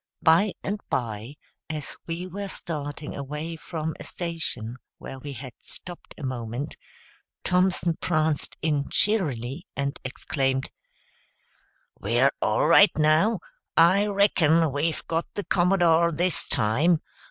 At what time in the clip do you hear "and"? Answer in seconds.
0.63-0.79, 9.75-9.99